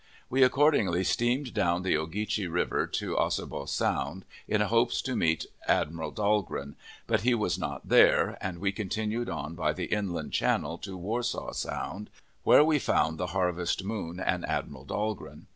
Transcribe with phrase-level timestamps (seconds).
[0.31, 6.09] We accordingly steamed down the Ogeechee River to Ossabaw Sound, in hopes to meet Admiral
[6.09, 10.97] Dahlgren, but he was not there, and we continued on by the inland channel to
[10.97, 12.09] Warsaw Sound,
[12.41, 15.45] where we found the Harvest Moon, and Admiral Dahlgren.